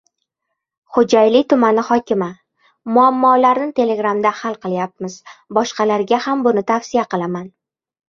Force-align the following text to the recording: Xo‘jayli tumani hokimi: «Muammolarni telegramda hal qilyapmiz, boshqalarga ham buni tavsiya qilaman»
Xo‘jayli 0.95 1.41
tumani 1.53 1.83
hokimi: 1.91 2.31
«Muammolarni 2.97 3.69
telegramda 3.83 4.35
hal 4.43 4.59
qilyapmiz, 4.67 5.21
boshqalarga 5.61 6.25
ham 6.29 6.47
buni 6.51 6.69
tavsiya 6.77 7.09
qilaman» 7.17 7.51